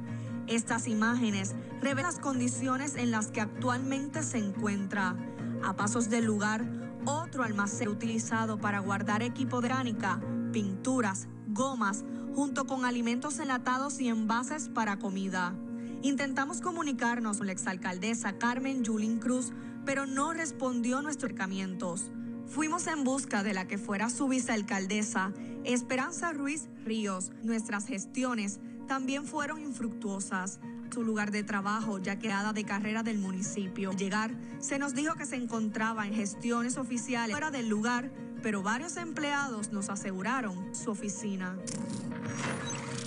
Estas 0.47 0.89
imágenes 0.89 1.55
revelan 1.81 2.13
las 2.13 2.19
condiciones 2.19 2.97
en 2.97 3.11
las 3.11 3.29
que 3.29 3.41
actualmente 3.41 4.23
se 4.23 4.39
encuentra. 4.39 5.17
A 5.63 5.77
pasos 5.77 6.11
del 6.11 6.25
lugar, 6.25 6.65
otro 7.05 7.43
almacén 7.45 7.89
utilizado 7.89 8.59
para 8.59 8.81
guardar 8.81 9.23
equipo 9.23 9.61
de 9.61 9.69
orgánica, 9.69 10.21
pinturas, 10.53 11.29
gomas, 11.49 12.05
junto 12.35 12.67
con 12.67 12.85
alimentos 12.85 13.39
enlatados 13.39 14.01
y 14.01 14.09
envases 14.09 14.69
para 14.69 14.99
comida. 14.99 15.55
Intentamos 16.03 16.61
comunicarnos 16.61 17.39
con 17.39 17.47
la 17.47 17.53
exalcaldesa 17.53 18.39
Carmen 18.39 18.85
Yulín 18.85 19.19
Cruz, 19.19 19.53
pero 19.85 20.07
no 20.07 20.33
respondió 20.33 21.03
nuestros 21.03 21.31
acercamientos. 21.31 22.11
Fuimos 22.47 22.87
en 22.87 23.05
busca 23.05 23.43
de 23.43 23.55
la 23.55 23.69
que 23.69 23.79
fuera 23.79 24.11
su 24.11 24.27
vicealcaldesa 24.27 25.33
Esperanza 25.65 26.33
Ruiz 26.33 26.69
Ríos, 26.85 27.33
nuestras 27.43 27.87
gestiones 27.87 28.61
también 28.91 29.25
fueron 29.25 29.61
infructuosas. 29.61 30.59
Su 30.93 31.05
lugar 31.05 31.31
de 31.31 31.45
trabajo, 31.45 32.01
ya 32.01 32.17
que 32.17 32.23
quedada 32.23 32.53
de 32.53 32.65
carrera 32.65 33.05
del 33.05 33.19
municipio. 33.19 33.93
Llegar, 33.93 34.35
se 34.59 34.81
nos 34.81 34.97
dijo 34.97 35.15
que 35.15 35.27
se 35.27 35.37
encontraba 35.37 36.09
en 36.09 36.13
gestiones 36.13 36.77
oficiales 36.77 37.31
fuera 37.31 37.53
del 37.53 37.69
lugar, 37.69 38.11
pero 38.43 38.65
varios 38.65 38.97
empleados 38.97 39.71
nos 39.71 39.91
aseguraron 39.91 40.75
su 40.75 40.91
oficina. 40.91 41.57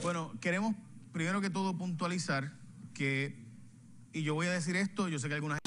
Bueno, 0.04 0.32
queremos 0.40 0.74
primero 1.12 1.42
que 1.42 1.50
todo 1.50 1.78
puntualizar 1.78 2.54
que, 2.94 3.46
y 4.14 4.24
yo 4.24 4.36
voy 4.36 4.48
a 4.48 4.52
decir 4.52 4.78
esto, 4.78 5.10
yo 5.10 5.20
sé 5.20 5.28
que 5.28 5.34
algunas... 5.34 5.63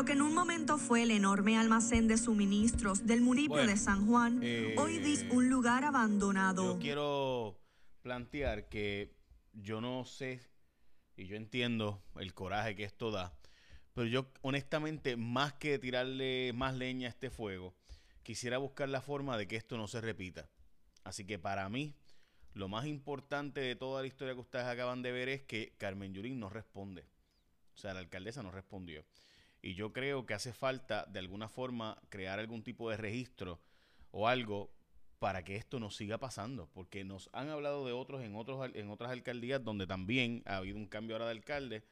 Lo 0.00 0.06
que 0.06 0.12
en 0.12 0.22
un 0.22 0.32
momento 0.32 0.78
fue 0.78 1.02
el 1.02 1.10
enorme 1.10 1.58
almacén 1.58 2.08
de 2.08 2.16
suministros 2.16 3.06
del 3.06 3.20
municipio 3.20 3.66
de 3.66 3.76
San 3.76 4.06
Juan, 4.06 4.40
hoy 4.78 4.96
es 4.96 5.26
un 5.30 5.50
lugar 5.50 5.84
abandonado. 5.84 6.72
Yo 6.72 6.78
quiero 6.80 7.60
plantear 8.00 8.70
que 8.70 9.14
yo 9.52 9.82
no 9.82 10.06
sé 10.06 10.40
y 11.18 11.26
yo 11.26 11.36
entiendo 11.36 12.02
el 12.18 12.32
coraje 12.32 12.74
que 12.74 12.84
esto 12.84 13.10
da, 13.10 13.36
pero 13.92 14.06
yo 14.06 14.32
honestamente, 14.40 15.18
más 15.18 15.52
que 15.52 15.78
tirarle 15.78 16.54
más 16.54 16.74
leña 16.74 17.08
a 17.08 17.10
este 17.10 17.28
fuego, 17.28 17.74
quisiera 18.22 18.56
buscar 18.56 18.88
la 18.88 19.02
forma 19.02 19.36
de 19.36 19.46
que 19.48 19.56
esto 19.56 19.76
no 19.76 19.86
se 19.86 20.00
repita. 20.00 20.48
Así 21.04 21.26
que 21.26 21.38
para 21.38 21.68
mí, 21.68 21.94
lo 22.54 22.68
más 22.68 22.86
importante 22.86 23.60
de 23.60 23.76
toda 23.76 24.00
la 24.00 24.08
historia 24.08 24.32
que 24.32 24.40
ustedes 24.40 24.64
acaban 24.64 25.02
de 25.02 25.12
ver 25.12 25.28
es 25.28 25.42
que 25.42 25.74
Carmen 25.76 26.14
Yurín 26.14 26.40
no 26.40 26.48
responde. 26.48 27.04
O 27.74 27.76
sea, 27.76 27.92
la 27.92 28.00
alcaldesa 28.00 28.42
no 28.42 28.50
respondió. 28.50 29.04
Y 29.62 29.74
yo 29.74 29.92
creo 29.92 30.26
que 30.26 30.34
hace 30.34 30.52
falta, 30.52 31.04
de 31.06 31.18
alguna 31.18 31.48
forma, 31.48 32.00
crear 32.08 32.38
algún 32.38 32.62
tipo 32.62 32.90
de 32.90 32.96
registro 32.96 33.60
o 34.10 34.28
algo 34.28 34.72
para 35.18 35.44
que 35.44 35.56
esto 35.56 35.78
no 35.78 35.90
siga 35.90 36.18
pasando, 36.18 36.70
porque 36.72 37.04
nos 37.04 37.28
han 37.34 37.50
hablado 37.50 37.84
de 37.84 37.92
otros 37.92 38.22
en 38.22 38.34
otros 38.34 38.70
en 38.74 38.90
otras 38.90 39.10
alcaldías 39.10 39.62
donde 39.62 39.86
también 39.86 40.42
ha 40.46 40.56
habido 40.56 40.78
un 40.78 40.86
cambio 40.86 41.16
ahora 41.16 41.26
de 41.26 41.32
alcalde 41.32 41.84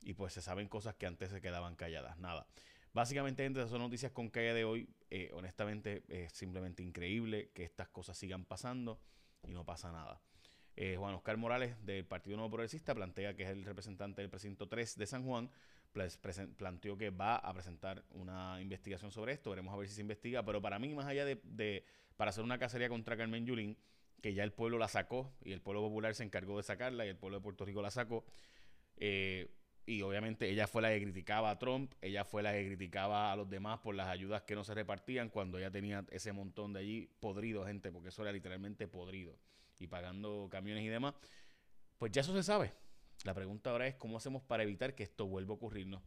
y 0.00 0.14
pues 0.14 0.32
se 0.32 0.42
saben 0.42 0.68
cosas 0.68 0.94
que 0.94 1.06
antes 1.06 1.30
se 1.30 1.40
quedaban 1.40 1.74
calladas. 1.74 2.18
Nada. 2.18 2.46
Básicamente, 2.92 3.44
entre 3.44 3.62
esas 3.62 3.70
son 3.70 3.82
noticias 3.82 4.12
con 4.12 4.30
calle 4.30 4.54
de 4.54 4.64
hoy. 4.64 4.88
Eh, 5.10 5.30
honestamente, 5.34 6.04
es 6.08 6.32
simplemente 6.32 6.82
increíble 6.82 7.50
que 7.54 7.64
estas 7.64 7.88
cosas 7.88 8.16
sigan 8.16 8.44
pasando 8.44 9.00
y 9.46 9.52
no 9.52 9.64
pasa 9.64 9.92
nada. 9.92 10.20
Eh, 10.76 10.96
Juan 10.96 11.14
Oscar 11.14 11.36
Morales, 11.36 11.84
del 11.84 12.04
Partido 12.04 12.36
Nuevo 12.36 12.50
Progresista, 12.50 12.94
plantea 12.94 13.34
que 13.34 13.42
es 13.42 13.50
el 13.50 13.64
representante 13.64 14.22
del 14.22 14.30
precinto 14.30 14.68
3 14.68 14.96
de 14.96 15.06
San 15.06 15.24
Juan, 15.24 15.50
planteó 16.56 16.96
que 16.96 17.10
va 17.10 17.36
a 17.36 17.52
presentar 17.52 18.04
una 18.10 18.60
investigación 18.60 19.10
sobre 19.10 19.32
esto. 19.32 19.50
Veremos 19.50 19.72
a 19.74 19.76
ver 19.76 19.88
si 19.88 19.94
se 19.94 20.00
investiga. 20.00 20.44
Pero 20.44 20.60
para 20.60 20.78
mí, 20.78 20.94
más 20.94 21.06
allá 21.06 21.24
de, 21.24 21.84
para 22.16 22.30
hacer 22.30 22.44
una 22.44 22.58
cacería 22.58 22.88
contra 22.88 23.16
Carmen 23.16 23.46
Yulín, 23.46 23.76
que 24.22 24.34
ya 24.34 24.44
el 24.44 24.52
pueblo 24.52 24.78
la 24.78 24.88
sacó 24.88 25.32
y 25.42 25.52
el 25.52 25.60
pueblo 25.60 25.82
popular 25.82 26.14
se 26.14 26.24
encargó 26.24 26.56
de 26.56 26.62
sacarla 26.62 27.06
y 27.06 27.08
el 27.08 27.16
pueblo 27.16 27.38
de 27.38 27.42
Puerto 27.42 27.64
Rico 27.64 27.82
la 27.82 27.90
sacó. 27.90 28.24
Eh, 28.96 29.50
y 29.86 30.02
obviamente 30.02 30.50
ella 30.50 30.66
fue 30.66 30.82
la 30.82 30.90
que 30.90 31.00
criticaba 31.00 31.50
a 31.50 31.58
Trump, 31.58 31.94
ella 32.02 32.24
fue 32.24 32.42
la 32.42 32.52
que 32.52 32.66
criticaba 32.66 33.32
a 33.32 33.36
los 33.36 33.48
demás 33.48 33.78
por 33.78 33.94
las 33.94 34.08
ayudas 34.08 34.42
que 34.42 34.54
no 34.54 34.62
se 34.62 34.74
repartían 34.74 35.30
cuando 35.30 35.56
ella 35.56 35.70
tenía 35.70 36.04
ese 36.10 36.32
montón 36.32 36.74
de 36.74 36.80
allí 36.80 37.10
podrido, 37.20 37.64
gente, 37.64 37.90
porque 37.90 38.10
eso 38.10 38.20
era 38.20 38.30
literalmente 38.30 38.86
podrido 38.86 39.38
y 39.78 39.86
pagando 39.86 40.48
camiones 40.50 40.84
y 40.84 40.88
demás. 40.88 41.14
Pues 41.96 42.12
ya 42.12 42.20
eso 42.20 42.34
se 42.34 42.42
sabe. 42.42 42.74
La 43.24 43.34
pregunta 43.34 43.70
ahora 43.70 43.86
es 43.86 43.94
cómo 43.96 44.16
hacemos 44.16 44.42
para 44.42 44.62
evitar 44.62 44.94
que 44.94 45.02
esto 45.02 45.26
vuelva 45.26 45.52
a 45.52 45.56
ocurrirnos. 45.56 46.02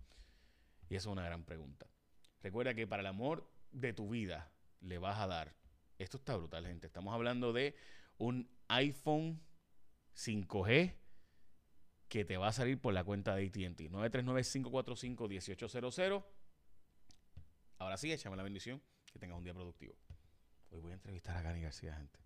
Y 0.89 0.95
eso 0.95 1.09
es 1.09 1.13
una 1.13 1.25
gran 1.25 1.43
pregunta. 1.43 1.87
Recuerda 2.41 2.73
que 2.73 2.87
para 2.87 3.01
el 3.01 3.07
amor 3.07 3.51
de 3.71 3.93
tu 3.93 4.09
vida 4.09 4.51
le 4.79 4.97
vas 4.97 5.19
a 5.19 5.27
dar. 5.27 5.55
Esto 5.97 6.17
está 6.17 6.35
brutal, 6.35 6.65
gente. 6.65 6.87
Estamos 6.87 7.13
hablando 7.13 7.53
de 7.53 7.75
un 8.17 8.49
iPhone 8.67 9.41
5G 10.15 10.95
que 12.07 12.25
te 12.25 12.37
va 12.37 12.47
a 12.47 12.53
salir 12.53 12.79
por 12.79 12.93
la 12.93 13.03
cuenta 13.03 13.35
de 13.35 13.47
ATT. 13.47 13.81
939-545-1800. 13.91 16.25
Ahora 17.77 17.97
sí, 17.97 18.11
échame 18.11 18.35
la 18.35 18.43
bendición. 18.43 18.81
Que 19.11 19.19
tengas 19.19 19.37
un 19.37 19.43
día 19.43 19.53
productivo. 19.53 19.95
Hoy 20.69 20.79
voy 20.79 20.91
a 20.91 20.95
entrevistar 20.95 21.37
a 21.37 21.41
Gani 21.41 21.61
García, 21.61 21.95
gente. 21.95 22.20